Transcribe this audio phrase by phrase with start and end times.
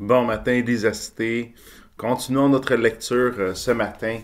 [0.00, 0.60] Bon matin,
[0.92, 1.54] Cité.
[1.96, 4.18] Continuons notre lecture euh, ce matin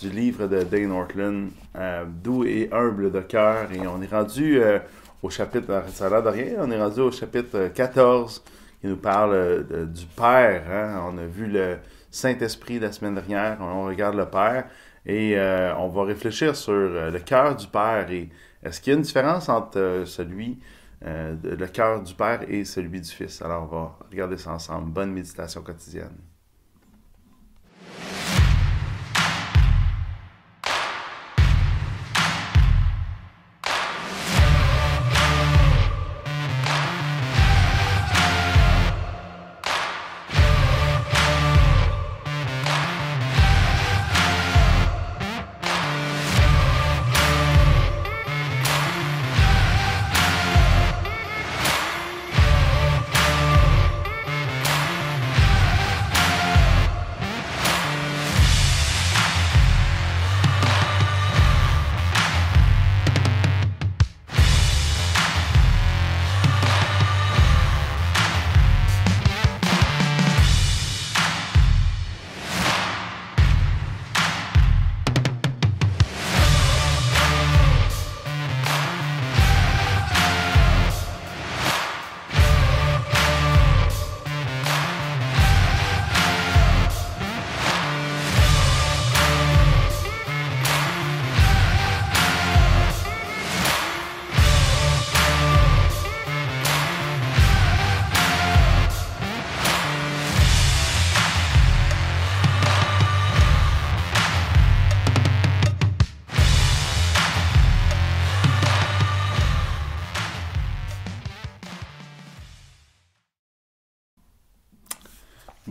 [0.00, 3.70] du livre de Dane Ortland, euh, Doux et humble de cœur.
[3.70, 4.80] Et on est rendu euh,
[5.22, 8.42] au chapitre, ça a de rien, on est rendu au chapitre 14
[8.80, 9.64] qui nous parle
[9.94, 10.64] du Père.
[10.68, 11.08] Hein.
[11.08, 11.76] On a vu le
[12.10, 14.64] Saint-Esprit la semaine dernière, on regarde le Père
[15.06, 15.36] et
[15.78, 18.10] on va réfléchir sur le cœur du Père.
[18.10, 18.28] Et
[18.64, 20.58] est-ce qu'il y a une différence entre celui
[21.04, 23.42] le cœur du Père et celui du Fils.
[23.42, 24.90] Alors, on va regarder ça ensemble.
[24.90, 26.16] Bonne méditation quotidienne.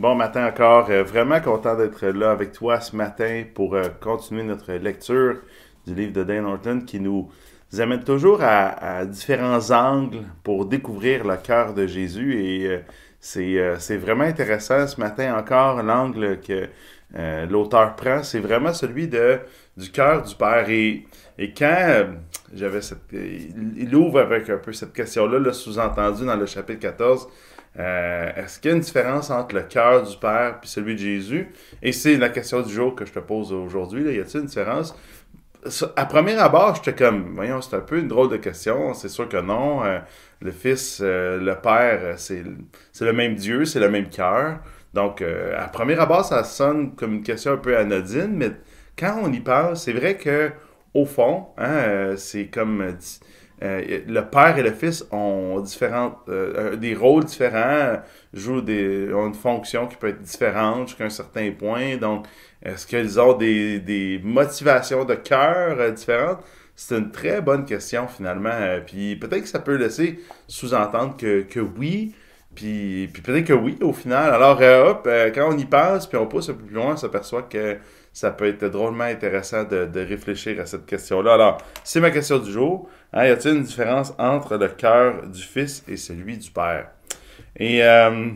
[0.02, 0.90] Bon matin encore.
[0.90, 5.36] Euh, vraiment content d'être là avec toi ce matin pour euh, continuer notre lecture
[5.86, 7.30] du livre de Dane Norton qui nous
[7.78, 12.34] amène toujours à, différents angles pour découvrir le cœur de Jésus.
[12.44, 12.82] Et
[13.36, 16.66] euh, c'est vraiment intéressant ce matin encore l'angle que
[17.48, 18.24] l'auteur prend.
[18.24, 19.38] C'est vraiment celui de,
[19.76, 20.68] du cœur du Père.
[20.68, 21.06] Et,
[21.56, 22.08] quand
[22.52, 23.04] j'avais cette...
[23.12, 27.28] Il ouvre avec un peu cette question-là, -là, sous entendu dans le chapitre 14
[27.78, 31.00] euh, est-ce qu'il y a une différence entre le cœur du Père et celui de
[31.00, 31.48] Jésus?
[31.82, 34.02] Et c'est la question du jour que je te pose aujourd'hui.
[34.14, 34.94] Y a-t-il une différence?
[35.96, 38.94] À premier abord, j'étais comme, voyons, c'est un peu une drôle de question.
[38.94, 39.84] C'est sûr que non.
[39.84, 40.00] Euh,
[40.40, 42.42] le Fils, euh, le Père, c'est
[43.00, 44.58] le même Dieu, c'est le même cœur.
[44.92, 48.50] Donc, à premier abord, ça sonne comme une question un peu anodine, mais
[48.98, 50.50] quand on y pense, c'est vrai que
[50.92, 52.98] au fond, hein, c'est comme
[53.62, 58.00] euh, le père et le fils ont différentes, euh, des rôles différents,
[58.34, 61.96] jouent des, ont une fonction qui peut être différente jusqu'à un certain point.
[61.96, 62.26] Donc,
[62.62, 66.40] est-ce qu'ils ont des, motivations de cœur euh, différentes?
[66.74, 68.80] C'est une très bonne question finalement.
[68.86, 70.18] puis peut-être que ça peut laisser
[70.48, 72.14] sous-entendre que, oui,
[72.54, 74.32] puis, puis peut-être que oui au final.
[74.32, 77.42] Alors, hop, quand on y passe, puis on pousse un peu plus loin, on s'aperçoit
[77.42, 77.76] que
[78.12, 81.34] ça peut être drôlement intéressant de, réfléchir à cette question-là.
[81.34, 82.88] Alors, c'est ma question du jour.
[83.12, 86.90] Hein, y a-t-il une différence entre le cœur du Fils et celui du Père?
[87.56, 88.30] Et, euh,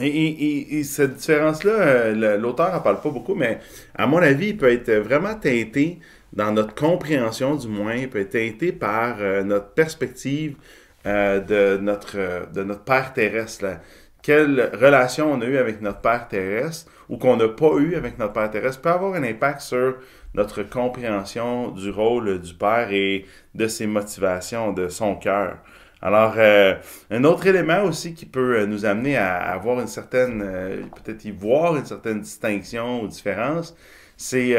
[0.00, 3.58] et, cette différence-là, euh, l'auteur n'en parle pas beaucoup, mais
[3.94, 5.98] à mon avis, il peut être vraiment teinté
[6.32, 10.54] dans notre compréhension, du moins, il peut être teinté par euh, notre perspective
[11.04, 13.64] de, notre, de notre Père terrestre.
[14.22, 18.18] Quelle relation on a eu avec notre Père terrestre ou qu'on n'a pas eu avec
[18.18, 19.96] notre Père terrestre peut avoir un impact sur
[20.34, 25.58] notre compréhension du rôle du Père et de ses motivations, de son cœur.
[26.02, 26.74] Alors, euh,
[27.10, 31.24] un autre élément aussi qui peut euh, nous amener à avoir une certaine, euh, peut-être
[31.26, 33.76] y voir une certaine distinction ou différence,
[34.16, 34.54] c'est,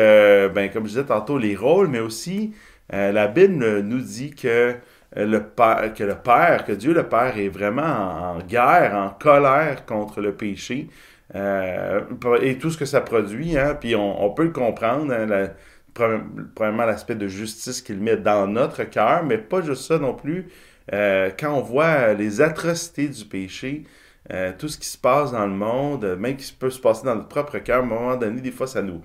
[0.56, 2.52] ben, comme je disais tantôt, les rôles, mais aussi
[2.90, 4.76] la Bible nous dit que
[5.16, 9.86] le Père, que le Père, que Dieu le Père est vraiment en, guerre, en colère
[9.86, 10.88] contre le péché.
[11.36, 12.02] Euh,
[12.42, 15.50] et tout ce que ça produit, hein, puis on, peut le comprendre, hein,
[15.94, 20.48] premièrement l'aspect de justice qu'il met dans notre cœur, mais pas juste ça non plus.
[20.94, 23.84] Euh, quand on voit les atrocités du péché,
[24.32, 27.16] euh, tout ce qui se passe dans le monde, même qui peut se passer dans
[27.16, 29.02] notre propre cœur, à un moment donné, des fois, ça nous...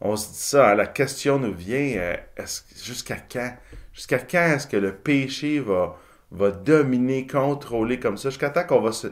[0.00, 2.16] On se dit ça, hein, la question nous vient,
[2.82, 3.52] jusqu'à quand?
[3.92, 5.96] Jusqu'à quand est-ce que le péché va,
[6.30, 8.30] va dominer, contrôler comme ça?
[8.30, 9.08] Jusqu'à temps qu'on va se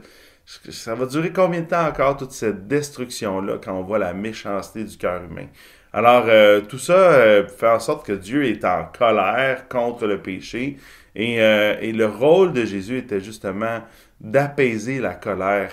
[0.70, 4.82] ça va durer combien de temps encore toute cette destruction-là quand on voit la méchanceté
[4.82, 5.46] du cœur humain?
[5.92, 10.22] Alors, euh, tout ça euh, fait en sorte que Dieu est en colère contre le
[10.22, 10.76] péché
[11.14, 13.80] et, euh, et le rôle de Jésus était justement
[14.20, 15.72] d'apaiser la colère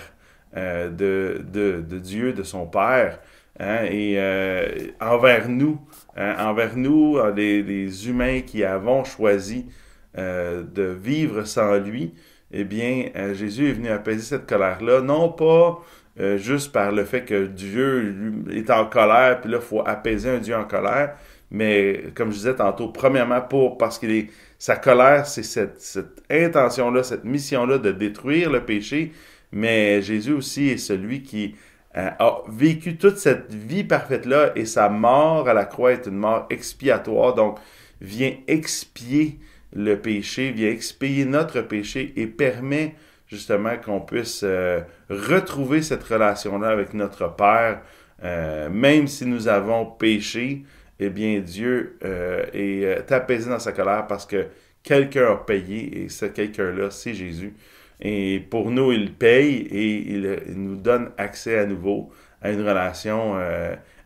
[0.54, 3.18] de, de, de, Dieu, de son Père.
[3.58, 4.18] Hein, et
[5.00, 5.80] envers nous,
[6.16, 9.66] hein, envers nous, les, les, humains qui avons choisi
[10.14, 12.14] de vivre sans lui,
[12.52, 15.82] eh bien, Jésus est venu apaiser cette colère-là, non pas
[16.18, 20.30] euh, juste par le fait que Dieu est en colère, puis là, il faut apaiser
[20.30, 21.14] un Dieu en colère.
[21.50, 24.06] Mais comme je disais tantôt, premièrement, pour parce que
[24.58, 29.12] sa colère, c'est cette, intention-là, cette mission-là de détruire le péché.
[29.52, 34.88] Mais Jésus aussi est celui qui euh, a vécu toute cette vie parfaite-là et sa
[34.88, 37.34] mort à la croix est une mort expiatoire.
[37.34, 37.58] Donc,
[38.00, 39.38] vient expier
[39.72, 42.94] le péché, vient expier notre péché et permet
[43.26, 47.82] justement qu'on puisse euh, retrouver cette relation-là avec notre Père,
[48.22, 50.64] euh, même si nous avons péché,
[50.98, 54.46] eh bien Dieu euh, est apaisé dans sa colère parce que
[54.82, 57.54] quelqu'un a payé et ce quelqu'un-là, c'est Jésus.
[58.00, 62.10] Et pour nous, il paye et il, nous donne accès à nouveau
[62.42, 63.36] à une relation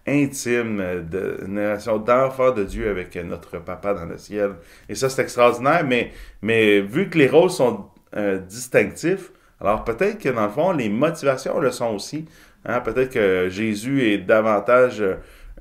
[0.07, 4.53] intime, de, une relation d'enfant de Dieu avec notre Papa dans le ciel.
[4.89, 9.31] Et ça, c'est extraordinaire, mais, mais vu que les rôles sont euh, distinctif.
[9.61, 12.25] Alors peut-être que dans le fond, les motivations le sont aussi.
[12.65, 12.81] Hein.
[12.81, 15.01] Peut-être que Jésus est davantage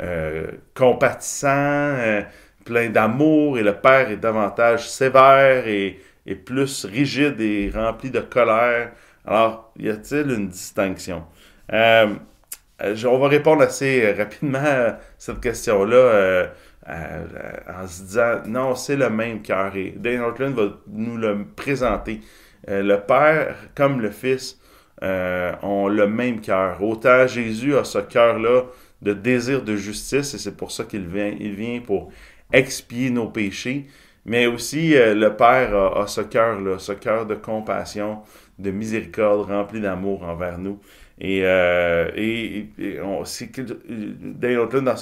[0.02, 2.22] euh, compatissant, euh,
[2.66, 6.00] plein d'amour, et le Père est davantage sévère et,
[6.36, 8.92] plus rigide et rempli de colère.
[9.26, 11.24] Alors, y a-t-il une distinction?
[11.72, 16.50] on va répondre assez rapidement à cette question-là
[16.88, 19.76] en se disant non, c'est le même cœur.
[19.76, 22.22] Et Dane Ortland va nous le présenter.
[22.68, 24.60] Euh, le Père comme le Fils
[25.04, 26.82] euh, ont le même cœur.
[26.84, 28.64] Autant Jésus a ce cœur-là
[29.02, 32.12] de désir de justice, et c'est pour ça qu'il vient, il vient pour
[32.52, 33.88] expier nos péchés.
[34.30, 38.20] Mais aussi, euh, le Père a, ce cœur-là, ce cœur de compassion,
[38.60, 40.80] de miséricorde, rempli d'amour envers nous.
[41.20, 43.48] Et, euh, et, et dans ce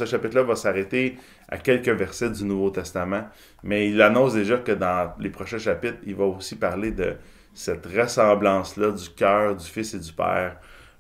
[0.06, 1.18] chapitre-là, va s'arrêter
[1.50, 3.26] à quelques versets du Nouveau Testament,
[3.64, 7.16] mais il annonce déjà que dans les prochains chapitres, il va aussi parler de
[7.54, 10.56] cette ressemblance-là du cœur du Fils et du Père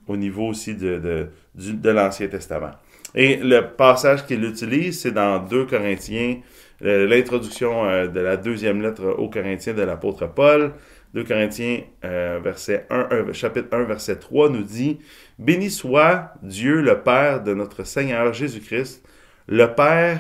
[0.05, 2.71] au niveau aussi de, de, de l'Ancien Testament.
[3.15, 6.41] Et le passage qu'il utilise, c'est dans 2 Corinthiens,
[6.81, 10.73] l'introduction euh, de la deuxième lettre aux Corinthiens de l'apôtre Paul.
[11.13, 14.99] 2 Corinthiens, euh, verset 1, chapitre 1, verset 3 nous dit
[15.39, 19.03] Béni soit Dieu, le Père de notre Seigneur Jésus-Christ,
[19.47, 20.19] le Père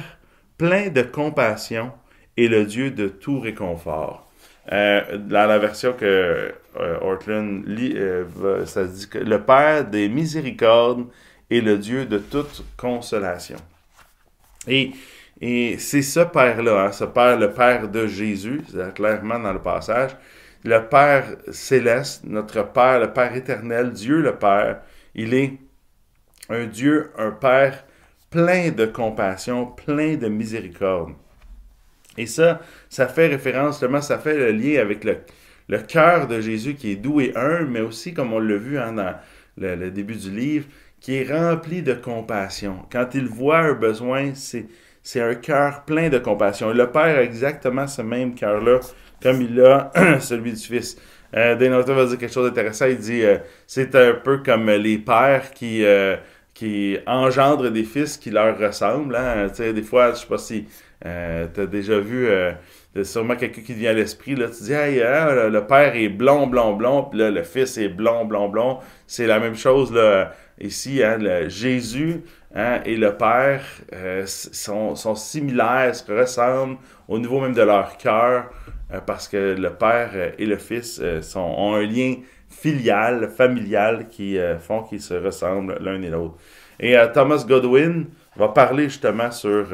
[0.57, 1.91] plein de compassion
[2.37, 4.27] et le Dieu de tout réconfort.
[4.71, 7.95] Euh, dans la version que euh, Ortland lit,
[8.65, 11.05] ça dit que le Père des miséricordes
[11.49, 13.57] et le Dieu de toute consolation.
[14.67, 14.91] Et,
[15.41, 18.61] et c'est ce Père-là, hein, ce Père, le Père de Jésus,
[18.95, 20.11] clairement dans le passage,
[20.63, 24.81] le Père céleste, notre Père, le Père éternel, Dieu le Père,
[25.13, 25.53] il est
[26.49, 27.85] un Dieu, un Père
[28.29, 31.13] plein de compassion, plein de miséricorde.
[32.17, 35.19] Et ça, ça fait référence, justement, ça fait le lien avec le,
[35.69, 38.77] le cœur de Jésus qui est doux et humble, mais aussi, comme on l'a vu
[38.79, 39.15] hein, dans
[39.57, 40.65] le, début du livre,
[40.99, 42.79] qui est rempli de compassion.
[42.91, 44.65] Quand il voit un besoin, c'est,
[45.07, 46.73] c'est un cœur plein de compassion.
[46.73, 48.81] Le Père a exactement ce même cœur-là
[49.23, 49.89] comme il a
[50.19, 50.97] celui du Fils.
[51.33, 52.87] Euh, va dire quelque chose d'intéressant.
[52.87, 56.17] Il dit euh, c'est un peu comme les pères qui, euh,
[56.53, 59.15] qui engendrent des fils qui leur ressemblent.
[59.15, 59.47] Hein.
[59.57, 60.65] Des fois, je sais pas si
[61.05, 62.27] euh, tu as déjà vu
[63.03, 64.35] sûrement quelqu'un qui vient à l'esprit.
[64.35, 67.87] Tu dis hey, hein, le, père est blond, blond, blond, puis là, le fils est
[67.87, 68.79] blond, blond, blond.
[69.05, 71.01] C'est la même chose là, ici.
[71.01, 72.23] Hein, Jésus
[72.57, 73.63] hein, et le Père
[74.25, 78.49] sont, sont similaires, se ressemblent au niveau même de leur cœur.
[78.93, 82.15] Euh, parce que le père euh, et le fils euh, ont un lien
[82.49, 86.35] filial, familial qui font qu'ils se ressemblent l'un et l'autre.
[86.79, 88.05] Et Thomas Godwin
[88.37, 89.65] va parler justement sur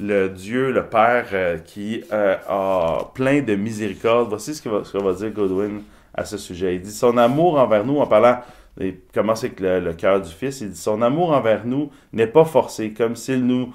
[0.00, 4.28] le Dieu, le Père, qui a plein de miséricorde.
[4.28, 6.74] Voici ce que va, va, dire Godwin à ce sujet.
[6.74, 8.40] Il dit Son amour envers nous, en parlant,
[8.78, 12.44] il commence avec le, cœur du Fils, il dit Son amour envers nous n'est pas
[12.44, 13.72] forcé, comme s'il nous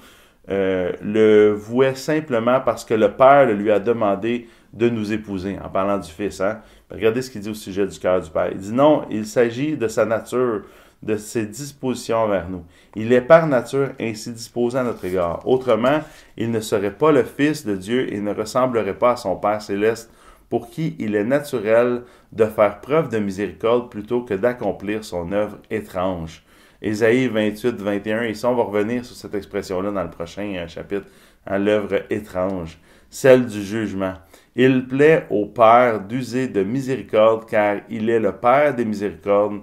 [0.48, 5.98] le vouait simplement parce que le Père lui a demandé de nous épouser, en parlant
[5.98, 6.40] du Fils.
[6.40, 6.60] Hein?
[6.90, 8.50] Regardez ce qu'il dit au sujet du cœur du Père.
[8.52, 10.62] Il dit non, il s'agit de sa nature,
[11.02, 12.64] de ses dispositions envers nous.
[12.94, 15.46] Il est par nature ainsi disposé à notre égard.
[15.46, 16.00] Autrement,
[16.36, 19.62] il ne serait pas le Fils de Dieu et ne ressemblerait pas à son Père
[19.62, 20.10] céleste,
[20.48, 25.58] pour qui il est naturel de faire preuve de miséricorde plutôt que d'accomplir son œuvre
[25.70, 26.42] étrange.
[26.82, 30.68] Ésaïe 28, 21, et ça, on va revenir sur cette expression-là dans le prochain euh,
[30.68, 31.06] chapitre,
[31.46, 34.14] hein, l'œuvre étrange, celle du jugement.
[34.54, 39.60] Il plaît au Père d'user de miséricorde, car il est le Père des miséricordes,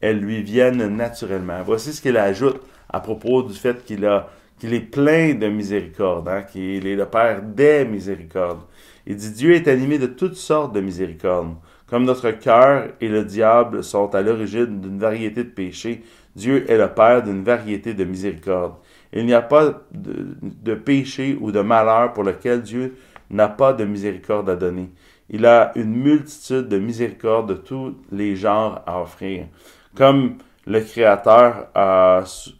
[0.00, 1.62] elles lui viennent naturellement.
[1.64, 6.28] Voici ce qu'il ajoute à propos du fait qu'il a qu'il est plein de miséricorde,
[6.28, 8.62] hein, qu'il est le Père des miséricordes.
[9.06, 11.54] Il dit Dieu est animé de toutes sortes de miséricordes.
[11.86, 16.02] Comme notre cœur et le diable sont à l'origine d'une variété de péchés,
[16.34, 18.74] Dieu est le Père d'une variété de miséricordes.
[19.12, 22.96] Il n'y a pas de, de, péché ou de malheur pour lequel Dieu
[23.30, 24.90] n'a pas de miséricorde à donner.
[25.30, 29.46] Il a une multitude de miséricordes de tous les genres à offrir.
[29.94, 31.68] Comme le Créateur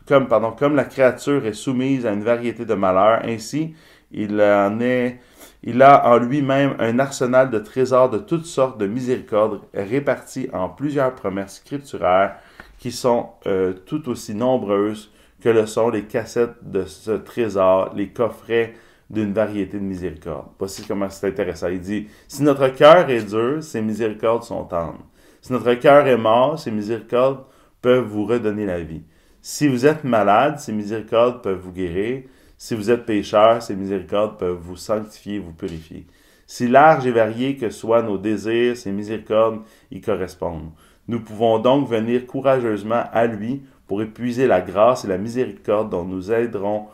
[0.06, 3.74] comme, pardon, comme la créature est soumise à une variété de malheurs, ainsi
[4.12, 5.20] il en est,
[5.62, 10.68] il a en lui-même un arsenal de trésors de toutes sortes de miséricordes répartis en
[10.68, 12.36] plusieurs promesses scripturaires
[12.78, 18.08] qui sont euh, tout aussi nombreuses que le sont les cassettes de ce trésor, les
[18.08, 18.74] coffrets
[19.10, 20.48] d'une variété de miséricordes.
[20.58, 21.68] Voici comment c'est intéressant.
[21.68, 25.04] Il dit, si notre cœur est dur, ses miséricordes sont tendres.
[25.40, 27.44] Si notre cœur est mort, ses miséricordes
[27.84, 29.02] peuvent vous redonner la vie.
[29.42, 32.22] Si vous êtes malade, ces miséricordes peuvent vous guérir.
[32.56, 36.06] Si vous êtes pécheur, ces miséricordes peuvent vous sanctifier, vous purifier.
[36.46, 39.60] Si large et varié que soient nos désirs, ces miséricordes
[39.90, 40.70] y correspondent.
[41.08, 46.06] Nous pouvons donc venir courageusement à lui pour épuiser la grâce et la miséricorde dont
[46.06, 46.86] nous aiderons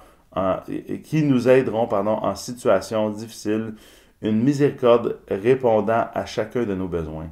[1.04, 3.74] qui nous aideront pardon, en situation difficile,
[4.22, 7.30] une miséricorde répondant à chacun de nos besoins.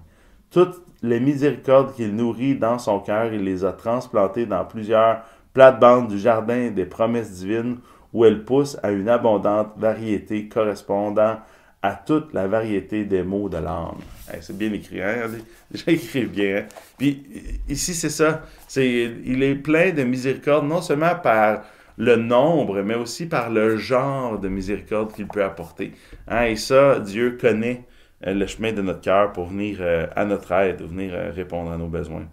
[0.51, 6.09] Toutes les miséricordes qu'il nourrit dans son cœur, il les a transplantées dans plusieurs plates-bandes
[6.09, 7.79] du jardin des promesses divines
[8.13, 11.39] où elles poussent à une abondante variété correspondant
[11.83, 13.99] à toute la variété des mots de l'âme.
[14.41, 15.29] c'est bien écrit, hein?
[15.73, 16.59] J'ai écrit bien.
[16.59, 16.65] Hein?
[16.97, 17.25] Puis
[17.69, 18.43] ici, c'est ça.
[18.67, 21.63] C'est, il est plein de miséricorde, non seulement par
[21.97, 25.93] le nombre, mais aussi par le genre de miséricorde qu'il peut apporter.
[26.27, 26.45] Hein?
[26.45, 27.85] Et ça, Dieu connaît
[28.23, 31.77] le chemin de notre cœur pour venir euh, à notre aide, venir euh, répondre à
[31.77, 32.27] nos besoins.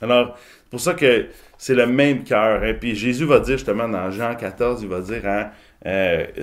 [0.00, 1.26] Alors, c'est pour ça que
[1.56, 2.62] c'est le même cœur.
[2.62, 2.74] Hein.
[2.78, 5.50] Puis Jésus va dire justement dans Jean 14, il va dire,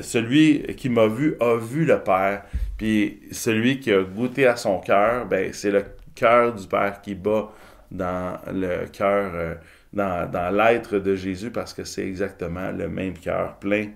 [0.02, 2.44] celui qui m'a vu a vu le Père.
[2.78, 7.16] Puis celui qui a goûté à son cœur, ben, c'est le cœur du Père qui
[7.16, 7.50] bat
[7.92, 9.58] dans le cœur,
[9.94, 13.88] dans l'être de Jésus, parce que c'est exactement le même cœur plein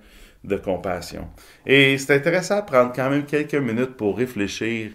[0.44, 1.28] de compassion.
[1.66, 4.92] Et c'est intéressant de prendre quand même quelques minutes pour réfléchir,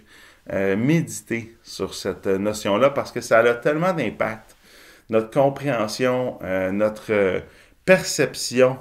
[0.51, 4.55] euh, méditer sur cette notion-là parce que ça a tellement d'impact.
[5.09, 7.43] Notre compréhension, euh, notre
[7.85, 8.77] perception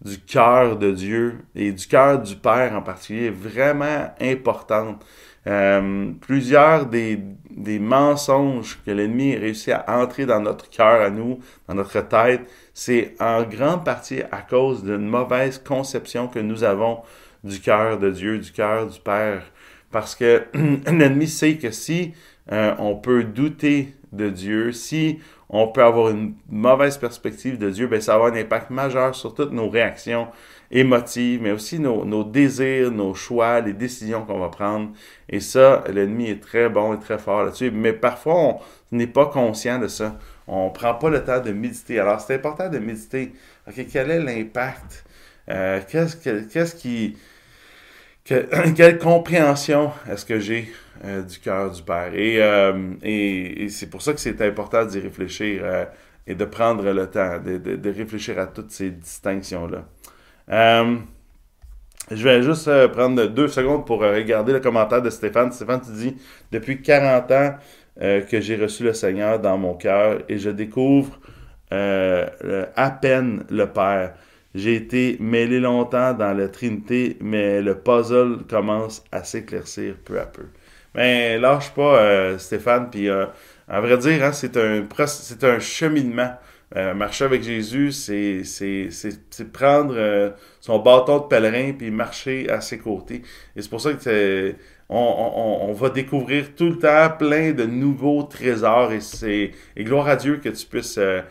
[0.00, 5.04] du cœur de Dieu et du cœur du Père en particulier est vraiment importante.
[5.46, 11.38] Euh, plusieurs des, des mensonges que l'ennemi réussit à entrer dans notre cœur à nous,
[11.68, 12.42] dans notre tête,
[12.74, 17.00] c'est en grande partie à cause d'une mauvaise conception que nous avons
[17.44, 19.42] du cœur de Dieu, du cœur du Père.
[19.90, 22.12] Parce que l'ennemi sait que si
[22.52, 27.86] euh, on peut douter de Dieu, si on peut avoir une mauvaise perspective de Dieu,
[27.86, 30.26] ben ça va avoir un impact majeur sur toutes nos réactions
[30.70, 34.90] émotives, mais aussi nos, désirs, nos choix, les décisions qu'on va prendre.
[35.28, 37.70] Et ça, l'ennemi est très bon et très fort là-dessus.
[37.70, 38.60] Mais parfois, on
[38.92, 40.18] n'est pas conscient de ça.
[40.46, 41.98] On ne prend pas le temps de méditer.
[41.98, 43.32] Alors, c'est important de méditer.
[43.68, 45.04] OK, quel est l'impact?
[45.48, 47.16] Euh, qu'est-ce, qui...
[48.24, 50.72] quelle compréhension est-ce que j'ai
[51.04, 52.10] euh, du cœur du Père?
[52.12, 55.86] Euh, et, c'est pour ça que c'est important d'y réfléchir
[56.26, 59.84] et de prendre le temps de réfléchir à toutes ces distinctions-là.
[60.50, 60.96] Euh,
[62.10, 65.50] je vais juste euh, prendre deux secondes pour euh, regarder le commentaire de Stéphane.
[65.52, 66.16] Stéphane, tu dis
[66.52, 67.54] Depuis 40 ans
[67.98, 71.18] que j'ai reçu le Seigneur dans mon cœur et je découvre
[71.70, 74.12] à peine le Père.
[74.54, 80.26] J'ai été mêlé longtemps dans la Trinité, mais le puzzle commence à s'éclaircir peu à
[80.26, 80.42] peu.
[80.94, 86.34] Mais lâche pas, Stéphane, puis à vrai dire, hein, c'est un, c'est un cheminement.
[86.74, 88.42] Euh, marcher avec Jésus, c'est,
[89.52, 90.30] prendre euh,
[90.60, 93.22] son bâton de pèlerin puis marcher à ses côtés.
[93.54, 94.54] Et c'est pour ça que
[94.88, 99.84] on, on, on, va découvrir tout le temps plein de nouveaux trésors et c'est et
[99.84, 101.22] gloire à Dieu que tu puisses euh,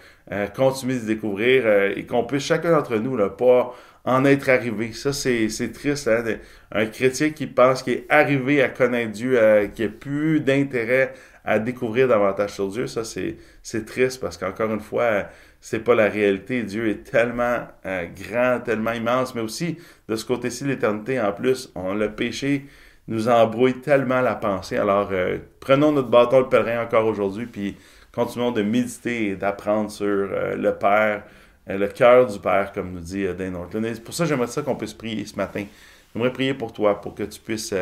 [0.55, 1.65] continuer de découvrir
[1.95, 3.73] et qu'on puisse chacun d'entre nous là, pas
[4.05, 4.93] en être arrivé.
[4.93, 6.07] Ça, c'est, triste.
[6.07, 6.23] Hein?
[6.71, 9.39] Un chrétien qui pense qu'il est arrivé à connaître Dieu,
[9.73, 11.13] qui a plus d'intérêt
[11.45, 15.25] à découvrir davantage sur Dieu, ça c'est, c'est triste parce qu'encore une fois,
[15.61, 16.63] c'est pas la réalité.
[16.63, 19.77] Dieu est tellement euh, grand, tellement immense, mais aussi
[20.09, 22.65] de ce côté-ci, l'éternité, en plus, on, le péché
[23.07, 24.77] nous embrouille tellement la pensée.
[24.77, 27.77] Alors, euh, prenons notre bâton de pèlerin encore aujourd'hui, puis
[28.11, 31.23] continuons de méditer et d'apprendre sur euh, le Père,
[31.67, 33.81] le cœur du Père, comme nous dit Dane Norton.
[33.83, 35.65] C'est pour ça j'aimerais ça qu'on puisse prier ce matin.
[36.13, 37.73] J'aimerais prier pour toi, pour que tu puisses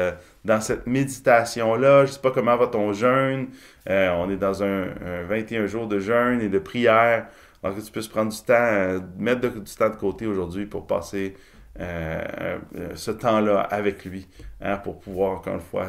[0.45, 2.05] dans cette méditation-là.
[2.05, 3.47] Je ne sais pas comment va ton jeûne.
[3.89, 4.87] Euh, on est dans un,
[5.27, 7.27] 21 jours de jeûne et de prière.
[7.61, 10.85] Alors que tu puisses prendre du temps, euh, mettre du temps de côté aujourd'hui pour
[10.85, 11.35] passer
[11.79, 12.57] euh,
[12.93, 14.27] ce temps-là avec lui,
[14.61, 15.87] hein, pour pouvoir, encore une fois,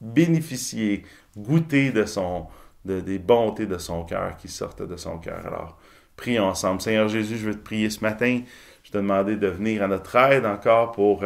[0.00, 1.04] bénéficier,
[1.36, 2.48] goûter de son,
[2.84, 5.46] des bontés de son cœur qui sortent de son cœur.
[5.46, 5.78] Alors,
[6.16, 6.80] prions ensemble.
[6.80, 8.40] Seigneur Jésus, je veux te prier ce matin.
[8.84, 11.24] Je te demander de venir à notre aide encore pour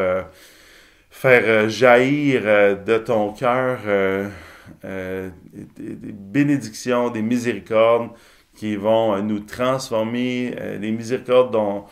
[1.16, 4.28] faire euh, jaillir euh, de ton cœur euh,
[4.84, 8.10] des, bénédictions, des miséricordes
[8.54, 11.84] qui vont nous transformer, des miséricordes dont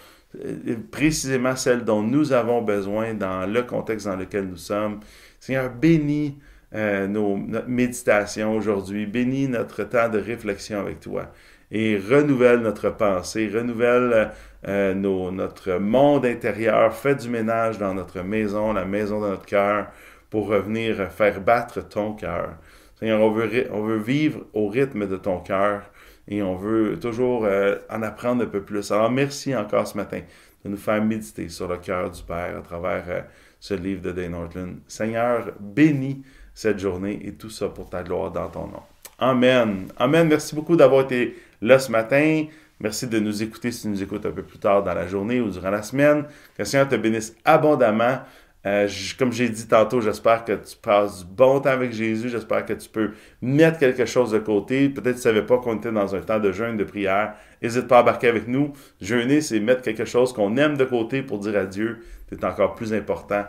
[0.91, 5.01] précisément celles dont nous avons besoin dans le contexte dans lequel nous sommes.
[5.39, 6.39] Seigneur, bénis
[6.73, 11.31] nos, notre méditation aujourd'hui, bénis notre temps de réflexion avec toi
[11.71, 14.31] et renouvelle notre pensée, renouvelle
[14.67, 19.89] euh, notre monde intérieur, fais du ménage dans notre maison, la maison de notre cœur,
[20.31, 22.55] pour revenir faire battre ton cœur.
[22.99, 25.83] Seigneur, on veut, on veut vivre au rythme de ton cœur
[26.29, 28.91] et on veut toujours euh, en apprendre un peu plus.
[28.93, 30.21] Alors merci encore ce matin
[30.65, 33.21] de nous faire méditer sur le cœur du Père à travers euh,
[33.61, 34.77] ce livre de Dane Norton.
[34.87, 36.23] Seigneur, bénis
[36.55, 38.83] cette journée et tout ça pour ta gloire dans ton nom.
[39.19, 39.89] Amen.
[39.97, 40.29] Amen.
[40.29, 42.45] Merci beaucoup d'avoir été là ce matin.
[42.81, 45.41] Merci de nous écouter si tu nous écoutes un peu plus tard dans la journée
[45.41, 46.25] ou durant la semaine.
[46.57, 48.19] Que le Seigneur te bénisse abondamment.
[48.67, 52.29] Euh, comme j'ai dit tantôt, j'espère que tu passes du bon temps avec Jésus.
[52.29, 54.89] J'espère que tu peux mettre quelque chose de côté.
[54.89, 57.35] Peut-être que tu ne savais pas qu'on était dans un temps de jeûne, de prière.
[57.63, 58.73] N'hésite pas à embarquer avec nous.
[59.01, 62.01] Jeûner, c'est mettre quelque chose qu'on aime de côté pour dire à Dieu,
[62.33, 63.45] es encore plus important.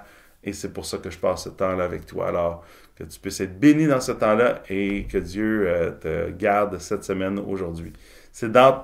[0.46, 2.30] Et c'est pour ça que je passe ce temps-là avec toi.
[2.30, 2.64] Alors,
[2.96, 7.04] que tu puisses être béni dans ce temps-là et que Dieu euh, te garde cette
[7.04, 7.92] semaine aujourd'hui
[8.36, 8.84] c'est dans,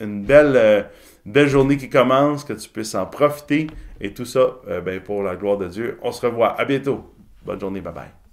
[0.00, 0.82] une belle, euh,
[1.26, 3.66] belle journée qui commence, que tu puisses en profiter.
[4.00, 5.98] Et tout ça, euh, ben, pour la gloire de Dieu.
[6.00, 6.58] On se revoit.
[6.58, 7.12] À bientôt.
[7.44, 7.82] Bonne journée.
[7.82, 8.27] Bye bye.